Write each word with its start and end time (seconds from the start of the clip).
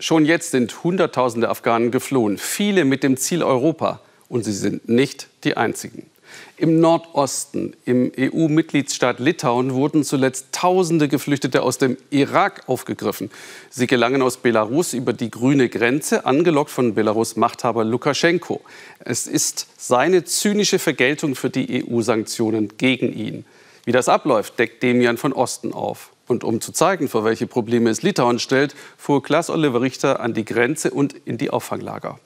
Schon 0.00 0.26
jetzt 0.26 0.52
sind 0.52 0.84
Hunderttausende 0.84 1.48
Afghanen 1.48 1.90
geflohen, 1.90 2.38
viele 2.38 2.84
mit 2.84 3.02
dem 3.02 3.16
Ziel 3.16 3.42
Europa. 3.42 4.00
Und 4.28 4.44
sie 4.44 4.52
sind 4.52 4.88
nicht 4.88 5.28
die 5.42 5.56
einzigen. 5.56 6.08
Im 6.56 6.80
Nordosten, 6.80 7.74
im 7.84 8.12
EU-Mitgliedsstaat 8.16 9.18
Litauen, 9.18 9.74
wurden 9.74 10.04
zuletzt 10.04 10.48
Tausende 10.52 11.08
Geflüchtete 11.08 11.62
aus 11.62 11.78
dem 11.78 11.96
Irak 12.10 12.68
aufgegriffen. 12.68 13.30
Sie 13.70 13.86
gelangen 13.86 14.22
aus 14.22 14.36
Belarus 14.36 14.92
über 14.92 15.12
die 15.12 15.30
grüne 15.30 15.68
Grenze, 15.68 16.26
angelockt 16.26 16.70
von 16.70 16.94
Belarus 16.94 17.36
Machthaber 17.36 17.84
Lukaschenko. 17.84 18.60
Es 19.00 19.26
ist 19.26 19.66
seine 19.78 20.24
zynische 20.24 20.78
Vergeltung 20.78 21.34
für 21.34 21.50
die 21.50 21.84
EU-Sanktionen 21.84 22.76
gegen 22.76 23.12
ihn. 23.12 23.44
Wie 23.84 23.92
das 23.92 24.08
abläuft, 24.08 24.58
deckt 24.58 24.82
Demian 24.82 25.16
von 25.16 25.32
Osten 25.32 25.72
auf. 25.72 26.10
Und 26.28 26.44
um 26.44 26.60
zu 26.60 26.72
zeigen, 26.72 27.08
vor 27.08 27.24
welche 27.24 27.46
Probleme 27.46 27.90
es 27.90 28.02
Litauen 28.02 28.38
stellt, 28.38 28.76
fuhr 28.96 29.22
Klaas 29.22 29.48
Oliver 29.50 29.80
Richter 29.80 30.20
an 30.20 30.34
die 30.34 30.44
Grenze 30.44 30.90
und 30.90 31.14
in 31.24 31.38
die 31.38 31.50
Auffanglager. 31.50 32.18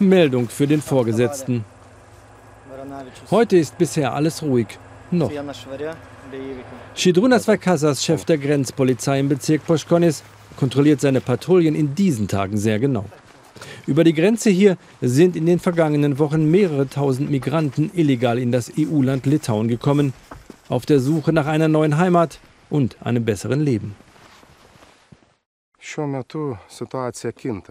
Meldung 0.00 0.48
für 0.48 0.66
den 0.66 0.82
Vorgesetzten. 0.82 1.64
Heute 3.30 3.56
ist 3.56 3.78
bisher 3.78 4.14
alles 4.14 4.42
ruhig. 4.42 4.66
Noch. 5.10 5.30
Shidrunas 6.94 7.46
Vakasas, 7.46 8.04
Chef 8.04 8.24
der 8.24 8.38
Grenzpolizei 8.38 9.20
im 9.20 9.28
Bezirk 9.28 9.66
Poschkonis, 9.66 10.22
kontrolliert 10.56 11.00
seine 11.00 11.20
Patrouillen 11.20 11.74
in 11.74 11.94
diesen 11.94 12.28
Tagen 12.28 12.56
sehr 12.56 12.78
genau. 12.78 13.04
Über 13.86 14.04
die 14.04 14.14
Grenze 14.14 14.50
hier 14.50 14.76
sind 15.00 15.36
in 15.36 15.46
den 15.46 15.58
vergangenen 15.58 16.18
Wochen 16.18 16.50
mehrere 16.50 16.88
tausend 16.88 17.30
Migranten 17.30 17.90
illegal 17.94 18.38
in 18.38 18.52
das 18.52 18.72
EU-Land 18.78 19.26
Litauen 19.26 19.68
gekommen, 19.68 20.12
auf 20.70 20.86
der 20.86 21.00
Suche 21.00 21.32
nach 21.32 21.46
einer 21.46 21.68
neuen 21.68 21.98
Heimat 21.98 22.38
und 22.70 22.96
einem 23.02 23.24
besseren 23.24 23.60
Leben. 23.60 23.94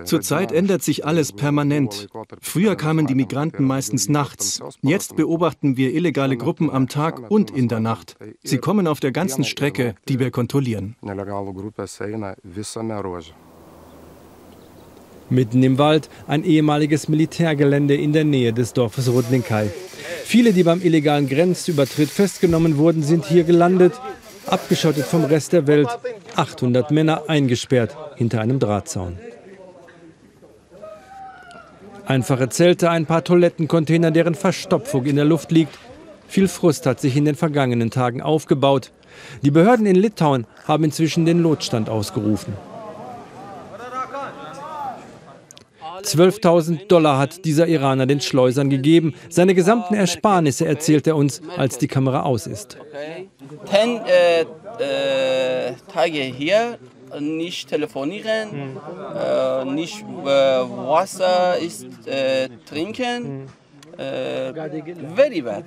Zurzeit 0.05 0.51
ändert 0.51 0.83
sich 0.83 1.05
alles 1.05 1.31
permanent. 1.31 2.07
Früher 2.41 2.75
kamen 2.75 3.07
die 3.07 3.15
Migranten 3.15 3.63
meistens 3.63 4.09
nachts. 4.09 4.61
Jetzt 4.81 5.15
beobachten 5.15 5.77
wir 5.77 5.93
illegale 5.93 6.35
Gruppen 6.35 6.69
am 6.69 6.87
Tag 6.89 7.29
und 7.29 7.51
in 7.51 7.67
der 7.67 7.79
Nacht. 7.79 8.17
Sie 8.43 8.57
kommen 8.57 8.87
auf 8.87 8.99
der 8.99 9.11
ganzen 9.11 9.43
Strecke, 9.43 9.95
die 10.07 10.19
wir 10.19 10.31
kontrollieren. 10.31 10.95
Mitten 15.31 15.61
im 15.61 15.77
Wald 15.77 16.09
ein 16.27 16.43
ehemaliges 16.43 17.07
Militärgelände 17.07 17.95
in 17.95 18.13
der 18.13 18.25
Nähe 18.25 18.51
des 18.51 18.73
Dorfes 18.73 19.07
Rudninkai. 19.09 19.69
Viele, 20.29 20.53
die 20.53 20.61
beim 20.61 20.83
illegalen 20.83 21.27
Grenzübertritt 21.27 22.11
festgenommen 22.11 22.77
wurden, 22.77 23.01
sind 23.01 23.25
hier 23.25 23.43
gelandet 23.43 23.93
abgeschottet 24.45 25.05
vom 25.05 25.25
Rest 25.25 25.53
der 25.53 25.65
Welt, 25.65 25.87
800 26.35 26.91
Männer 26.91 27.23
eingesperrt 27.27 27.97
hinter 28.15 28.39
einem 28.39 28.59
Drahtzaun. 28.59 29.17
Einfache 32.05 32.49
Zelte, 32.49 32.91
ein 32.91 33.07
paar 33.07 33.23
Toilettencontainer, 33.23 34.11
deren 34.11 34.35
Verstopfung 34.35 35.05
in 35.05 35.15
der 35.15 35.25
Luft 35.25 35.51
liegt. 35.51 35.75
Viel 36.27 36.47
Frust 36.47 36.85
hat 36.85 37.01
sich 37.01 37.17
in 37.17 37.25
den 37.25 37.35
vergangenen 37.35 37.89
Tagen 37.89 38.21
aufgebaut. 38.21 38.91
Die 39.41 39.49
Behörden 39.49 39.87
in 39.87 39.95
Litauen 39.95 40.45
haben 40.65 40.83
inzwischen 40.83 41.25
den 41.25 41.41
Notstand 41.41 41.89
ausgerufen. 41.89 42.53
12.000 46.15 46.87
Dollar 46.87 47.19
hat 47.19 47.45
dieser 47.45 47.67
Iraner 47.67 48.05
den 48.05 48.21
Schleusern 48.21 48.69
gegeben. 48.69 49.13
Seine 49.29 49.53
gesamten 49.53 49.93
Ersparnisse 49.93 50.65
erzählt 50.65 51.07
er 51.07 51.15
uns, 51.15 51.41
als 51.57 51.77
die 51.77 51.87
Kamera 51.87 52.23
aus 52.23 52.47
ist. 52.47 52.77
Zehn 53.65 54.01
äh, 54.05 54.41
äh, 54.41 55.73
Tage 55.93 56.21
hier, 56.21 56.77
nicht 57.19 57.69
telefonieren, 57.69 58.73
mhm. 58.73 58.79
äh, 59.15 59.65
nicht 59.65 60.01
äh, 60.01 60.25
Wasser 60.25 61.57
ist, 61.57 61.85
äh, 62.07 62.49
trinken. 62.67 63.47
Äh, 63.97 64.53
very 65.15 65.41
bad. 65.41 65.65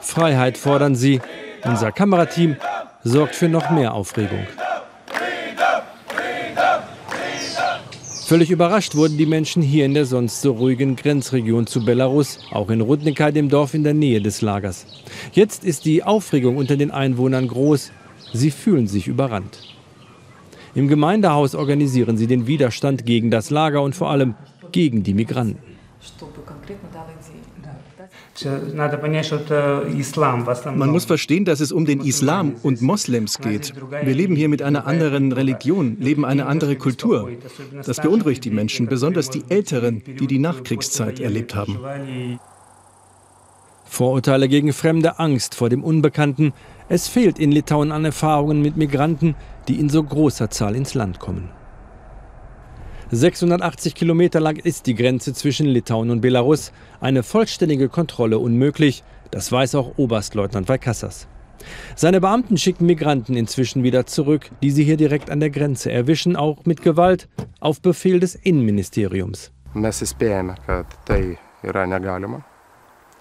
Freiheit 0.00 0.58
fordern 0.58 0.94
sie. 0.94 1.20
Unser 1.64 1.92
Kamerateam 1.92 2.56
sorgt 3.02 3.34
für 3.34 3.48
noch 3.48 3.70
mehr 3.70 3.94
Aufregung. 3.94 4.46
Völlig 8.34 8.50
überrascht 8.50 8.96
wurden 8.96 9.16
die 9.16 9.26
Menschen 9.26 9.62
hier 9.62 9.84
in 9.84 9.94
der 9.94 10.06
sonst 10.06 10.42
so 10.42 10.50
ruhigen 10.54 10.96
Grenzregion 10.96 11.68
zu 11.68 11.84
Belarus, 11.84 12.40
auch 12.50 12.68
in 12.68 12.80
Rudnika, 12.80 13.30
dem 13.30 13.48
Dorf 13.48 13.74
in 13.74 13.84
der 13.84 13.94
Nähe 13.94 14.20
des 14.20 14.42
Lagers. 14.42 14.86
Jetzt 15.34 15.62
ist 15.62 15.84
die 15.84 16.02
Aufregung 16.02 16.56
unter 16.56 16.76
den 16.76 16.90
Einwohnern 16.90 17.46
groß. 17.46 17.92
Sie 18.32 18.50
fühlen 18.50 18.88
sich 18.88 19.06
überrannt. 19.06 19.60
Im 20.74 20.88
Gemeindehaus 20.88 21.54
organisieren 21.54 22.16
sie 22.16 22.26
den 22.26 22.48
Widerstand 22.48 23.06
gegen 23.06 23.30
das 23.30 23.50
Lager 23.50 23.82
und 23.82 23.94
vor 23.94 24.10
allem 24.10 24.34
gegen 24.72 25.04
die 25.04 25.14
Migranten. 25.14 25.60
Man 30.74 30.90
muss 30.90 31.04
verstehen, 31.04 31.44
dass 31.44 31.60
es 31.60 31.70
um 31.70 31.84
den 31.84 32.00
Islam 32.00 32.54
und 32.62 32.82
Moslems 32.82 33.38
geht. 33.38 33.74
Wir 34.02 34.14
leben 34.14 34.34
hier 34.34 34.48
mit 34.48 34.62
einer 34.62 34.86
anderen 34.86 35.32
Religion, 35.32 35.96
leben 36.00 36.24
eine 36.24 36.46
andere 36.46 36.76
Kultur. 36.76 37.30
Das 37.84 38.00
beunruhigt 38.00 38.44
die 38.44 38.50
Menschen, 38.50 38.86
besonders 38.86 39.30
die 39.30 39.44
Älteren, 39.48 40.02
die 40.04 40.26
die 40.26 40.38
Nachkriegszeit 40.38 41.20
erlebt 41.20 41.54
haben. 41.54 41.78
Vorurteile 43.84 44.48
gegen 44.48 44.72
Fremde, 44.72 45.20
Angst 45.20 45.54
vor 45.54 45.68
dem 45.68 45.84
Unbekannten. 45.84 46.52
Es 46.88 47.06
fehlt 47.06 47.38
in 47.38 47.52
Litauen 47.52 47.92
an 47.92 48.04
Erfahrungen 48.04 48.60
mit 48.60 48.76
Migranten, 48.76 49.36
die 49.68 49.78
in 49.78 49.88
so 49.88 50.02
großer 50.02 50.50
Zahl 50.50 50.74
ins 50.74 50.94
Land 50.94 51.20
kommen. 51.20 51.50
680 53.14 53.94
Kilometer 53.94 54.40
lang 54.40 54.56
ist 54.56 54.86
die 54.86 54.94
Grenze 54.94 55.32
zwischen 55.34 55.66
Litauen 55.66 56.10
und 56.10 56.20
Belarus. 56.20 56.72
Eine 57.00 57.22
vollständige 57.22 57.88
Kontrolle 57.88 58.38
unmöglich. 58.38 59.04
Das 59.30 59.52
weiß 59.52 59.76
auch 59.76 59.98
Oberstleutnant 59.98 60.68
Vaikassas. 60.68 61.28
Seine 61.94 62.20
Beamten 62.20 62.56
schicken 62.56 62.86
Migranten 62.86 63.36
inzwischen 63.36 63.82
wieder 63.82 64.06
zurück, 64.06 64.50
die 64.62 64.70
sie 64.70 64.84
hier 64.84 64.96
direkt 64.96 65.30
an 65.30 65.40
der 65.40 65.50
Grenze 65.50 65.92
erwischen, 65.92 66.36
auch 66.36 66.64
mit 66.64 66.82
Gewalt, 66.82 67.28
auf 67.60 67.80
Befehl 67.80 68.20
des 68.20 68.34
Innenministeriums. 68.34 69.52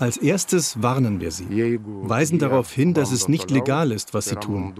Als 0.03 0.17
erstes 0.17 0.83
warnen 0.83 1.21
wir 1.21 1.31
sie, 1.31 1.79
weisen 2.01 2.37
darauf 2.37 2.69
hin, 2.73 2.93
dass 2.93 3.13
es 3.13 3.29
nicht 3.29 3.49
legal 3.51 3.89
ist, 3.93 4.13
was 4.13 4.25
sie 4.25 4.35
tun. 4.35 4.73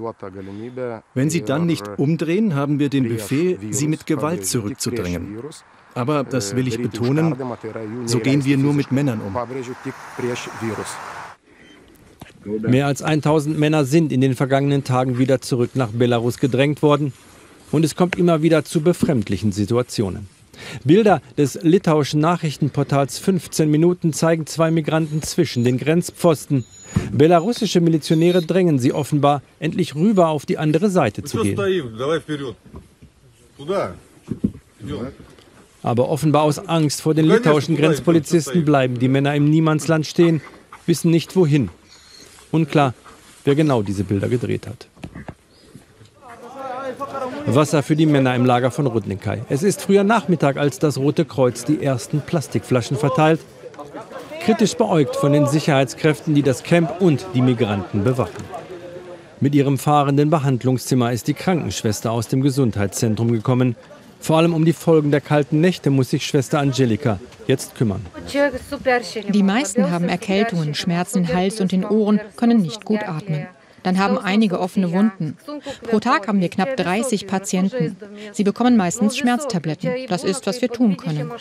Wenn 1.14 1.30
sie 1.30 1.44
dann 1.44 1.66
nicht 1.66 1.88
umdrehen, 1.96 2.56
haben 2.56 2.78
wir 2.78 2.90
den 2.90 3.08
Befehl, 3.08 3.58
sie 3.72 3.88
mit 3.88 4.06
Gewalt 4.06 4.46
zurückzudrängen. 4.46 5.38
Aber, 5.94 6.26
das 6.26 6.58
will 6.58 6.68
ich 6.68 6.82
betonen, 6.82 7.38
so 8.04 8.20
gehen 8.20 8.44
wir 8.44 8.58
nur 8.58 8.74
mit 8.74 8.92
Männern 8.92 9.22
um. 9.22 9.34
Mehr 12.70 12.88
als 12.88 13.02
1000 13.02 13.58
Männer 13.58 13.86
sind 13.86 14.12
in 14.12 14.20
den 14.20 14.36
vergangenen 14.36 14.84
Tagen 14.84 15.18
wieder 15.18 15.40
zurück 15.40 15.70
nach 15.76 15.92
Belarus 15.92 16.38
gedrängt 16.38 16.82
worden. 16.82 17.14
Und 17.72 17.86
es 17.86 17.96
kommt 17.96 18.18
immer 18.18 18.42
wieder 18.42 18.66
zu 18.66 18.82
befremdlichen 18.82 19.54
Situationen. 19.54 20.28
Bilder 20.84 21.22
des 21.38 21.62
litauischen 21.62 22.20
Nachrichtenportals 22.20 23.20
15 23.20 23.70
Minuten 23.70 24.14
zeigen 24.14 24.46
zwei 24.46 24.72
Migranten 24.72 25.22
zwischen 25.22 25.64
den 25.64 25.78
Grenzpfosten. 25.78 26.66
Belarussische 27.12 27.82
Milizionäre 27.82 28.42
drängen 28.42 28.80
sie 28.80 28.94
offenbar, 28.94 29.42
endlich 29.60 29.96
rüber 29.96 30.30
auf 30.30 30.46
die 30.46 30.58
andere 30.58 30.90
Seite 30.90 31.24
zu 31.24 31.42
gehen. 31.42 31.60
Aber 35.82 36.10
offenbar 36.10 36.44
aus 36.44 36.60
Angst 36.60 37.02
vor 37.02 37.14
den 37.14 37.26
litauischen 37.26 37.76
Grenzpolizisten 37.76 38.64
bleiben 38.64 39.00
die 39.00 39.10
Männer 39.10 39.36
im 39.36 39.50
Niemandsland 39.50 40.06
stehen, 40.08 40.42
wissen 40.86 41.12
nicht 41.12 41.36
wohin. 41.36 41.70
Unklar, 42.52 42.94
wer 43.44 43.56
genau 43.56 43.82
diese 43.82 44.04
Bilder 44.04 44.30
gedreht 44.30 44.68
hat. 44.68 44.88
Wasser 47.46 47.84
für 47.84 47.96
die 47.96 48.06
Männer 48.06 48.36
im 48.36 48.46
Lager 48.46 48.72
von 48.72 48.88
Rudnikai. 48.88 49.42
Es 49.50 49.64
ist 49.64 49.82
früher 49.82 50.04
Nachmittag, 50.04 50.58
als 50.58 50.80
das 50.80 50.98
Rote 50.98 51.26
Kreuz 51.26 51.66
die 51.66 51.84
ersten 51.84 52.22
Plastikflaschen 52.22 52.98
verteilt. 52.98 53.42
Kritisch 54.42 54.76
beäugt 54.76 55.16
von 55.16 55.34
den 55.34 55.48
Sicherheitskräften, 55.48 56.36
die 56.36 56.42
das 56.42 56.64
Camp 56.64 57.02
und 57.02 57.26
die 57.34 57.42
Migranten 57.42 58.04
bewachen. 58.04 58.44
Mit 59.40 59.56
ihrem 59.56 59.78
fahrenden 59.78 60.30
Behandlungszimmer 60.30 61.12
ist 61.12 61.28
die 61.28 61.34
Krankenschwester 61.34 62.12
aus 62.12 62.28
dem 62.28 62.42
Gesundheitszentrum 62.42 63.32
gekommen. 63.32 63.76
Vor 64.20 64.38
allem 64.38 64.54
um 64.54 64.64
die 64.64 64.74
Folgen 64.74 65.12
der 65.12 65.20
kalten 65.20 65.60
Nächte 65.60 65.90
muss 65.90 66.12
sich 66.12 66.26
Schwester 66.26 66.60
Angelika 66.60 67.20
jetzt 67.46 67.76
kümmern. 67.76 68.06
Die 69.30 69.44
meisten 69.44 69.92
haben 69.92 70.08
Erkältungen, 70.08 70.76
Schmerzen 70.76 71.20
im 71.20 71.34
Hals 71.34 71.60
und 71.60 71.74
den 71.74 71.84
Ohren, 71.84 72.22
können 72.38 72.62
nicht 72.62 72.86
gut 72.86 73.04
atmen. 73.04 73.48
Dann 73.84 74.00
haben 74.00 74.18
einige 74.18 74.60
offene 74.60 74.92
Wunden. 74.92 75.38
Pro 75.84 76.00
Tag 76.00 76.28
haben 76.28 76.42
wir 76.42 76.50
knapp 76.50 76.76
30 76.78 77.28
Patienten. 77.28 77.98
Sie 78.32 78.44
bekommen 78.44 78.78
meistens 78.78 79.18
Schmerztabletten. 79.18 79.92
Das 80.08 80.24
ist, 80.24 80.48
was 80.48 80.62
wir 80.62 80.70
tun 80.70 80.98
können. 80.98 81.32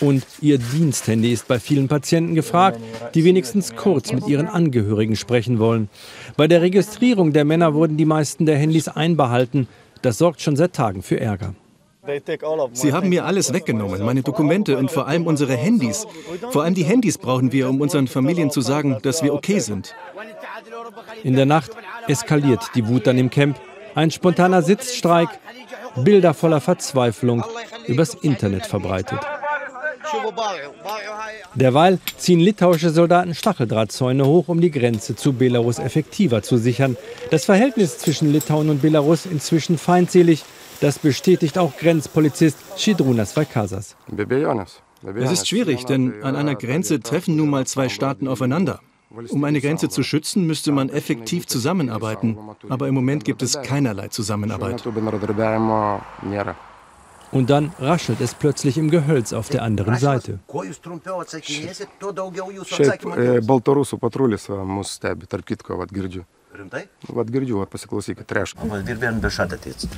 Und 0.00 0.24
ihr 0.40 0.58
Diensthandy 0.58 1.32
ist 1.32 1.48
bei 1.48 1.58
vielen 1.58 1.88
Patienten 1.88 2.34
gefragt, 2.34 2.80
die 3.14 3.24
wenigstens 3.24 3.74
kurz 3.74 4.12
mit 4.12 4.28
ihren 4.28 4.46
Angehörigen 4.46 5.16
sprechen 5.16 5.58
wollen. 5.58 5.88
Bei 6.36 6.46
der 6.46 6.62
Registrierung 6.62 7.32
der 7.32 7.44
Männer 7.44 7.74
wurden 7.74 7.96
die 7.96 8.04
meisten 8.04 8.46
der 8.46 8.58
Handys 8.58 8.86
einbehalten. 8.86 9.66
Das 10.02 10.18
sorgt 10.18 10.40
schon 10.40 10.54
seit 10.54 10.72
Tagen 10.72 11.02
für 11.02 11.18
Ärger. 11.18 11.54
Sie 12.72 12.92
haben 12.92 13.08
mir 13.10 13.26
alles 13.26 13.52
weggenommen, 13.52 14.02
meine 14.02 14.22
Dokumente 14.22 14.78
und 14.78 14.90
vor 14.90 15.06
allem 15.08 15.26
unsere 15.26 15.54
Handys. 15.54 16.06
Vor 16.50 16.62
allem 16.62 16.74
die 16.74 16.84
Handys 16.84 17.18
brauchen 17.18 17.52
wir, 17.52 17.68
um 17.68 17.80
unseren 17.80 18.06
Familien 18.06 18.50
zu 18.50 18.60
sagen, 18.60 18.98
dass 19.02 19.22
wir 19.22 19.34
okay 19.34 19.58
sind. 19.58 19.94
In 21.22 21.34
der 21.34 21.46
Nacht 21.46 21.70
eskaliert 22.06 22.70
die 22.74 22.86
Wut 22.86 23.06
dann 23.06 23.18
im 23.18 23.30
Camp. 23.30 23.58
Ein 23.94 24.10
spontaner 24.10 24.62
Sitzstreik, 24.62 25.28
Bilder 25.96 26.34
voller 26.34 26.60
Verzweiflung 26.60 27.44
übers 27.86 28.14
Internet 28.14 28.66
verbreitet. 28.66 29.18
Derweil 31.54 31.98
ziehen 32.16 32.40
litauische 32.40 32.90
Soldaten 32.90 33.34
Stacheldrahtzäune 33.34 34.24
hoch, 34.26 34.48
um 34.48 34.60
die 34.60 34.70
Grenze 34.70 35.16
zu 35.16 35.32
Belarus 35.32 35.78
effektiver 35.78 36.42
zu 36.42 36.56
sichern. 36.56 36.96
Das 37.30 37.44
Verhältnis 37.44 37.98
zwischen 37.98 38.32
Litauen 38.32 38.70
und 38.70 38.82
Belarus 38.82 39.26
inzwischen 39.26 39.78
feindselig. 39.78 40.44
Das 40.80 40.98
bestätigt 40.98 41.58
auch 41.58 41.76
Grenzpolizist 41.76 42.56
Chidrunas 42.76 43.36
Vaikasas. 43.36 43.96
Es 45.16 45.32
ist 45.32 45.48
schwierig, 45.48 45.84
denn 45.86 46.22
an 46.22 46.36
einer 46.36 46.54
Grenze 46.54 47.00
treffen 47.00 47.36
nun 47.36 47.50
mal 47.50 47.66
zwei 47.66 47.88
Staaten 47.88 48.28
aufeinander. 48.28 48.80
Um 49.10 49.44
eine 49.44 49.60
Grenze 49.60 49.88
zu 49.88 50.02
schützen, 50.02 50.46
müsste 50.46 50.72
man 50.72 50.90
effektiv 50.90 51.46
zusammenarbeiten. 51.46 52.38
Aber 52.68 52.88
im 52.88 52.94
Moment 52.94 53.24
gibt 53.24 53.42
es 53.42 53.60
keinerlei 53.62 54.08
Zusammenarbeit. 54.08 54.84
Und 57.30 57.50
dann 57.50 57.72
raschelt 57.78 58.20
es 58.20 58.34
plötzlich 58.34 58.78
im 58.78 58.90
Gehölz 58.90 59.32
auf 59.32 59.48
der 59.48 59.62
anderen 59.62 59.96
Seite. 59.96 60.38
Beschattet 69.20 69.66
jetzt. 69.66 69.88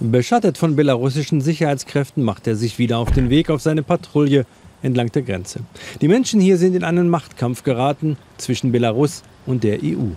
Beschattet 0.00 0.58
von 0.58 0.76
belarussischen 0.76 1.40
Sicherheitskräften 1.40 2.22
macht 2.22 2.46
er 2.46 2.56
sich 2.56 2.78
wieder 2.78 2.98
auf 2.98 3.10
den 3.12 3.30
Weg 3.30 3.48
auf 3.48 3.62
seine 3.62 3.82
Patrouille 3.82 4.44
entlang 4.82 5.10
der 5.12 5.22
Grenze. 5.22 5.60
Die 6.00 6.08
Menschen 6.08 6.40
hier 6.40 6.56
sind 6.56 6.74
in 6.74 6.84
einen 6.84 7.08
Machtkampf 7.08 7.62
geraten 7.62 8.16
zwischen 8.36 8.72
Belarus 8.72 9.22
und 9.46 9.64
der 9.64 9.78
EU. 9.82 10.12